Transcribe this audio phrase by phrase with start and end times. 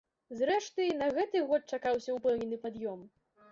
[0.37, 2.99] Зрэшты, і на гэты год чакаўся ўпэўнены пад'ём.